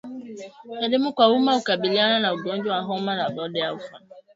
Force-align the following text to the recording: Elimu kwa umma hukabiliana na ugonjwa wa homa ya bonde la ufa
Elimu 0.83 1.13
kwa 1.15 1.25
umma 1.35 1.53
hukabiliana 1.55 2.19
na 2.19 2.33
ugonjwa 2.33 2.75
wa 2.75 2.81
homa 2.81 3.15
ya 3.15 3.29
bonde 3.29 3.59
la 3.59 3.73
ufa 3.73 3.99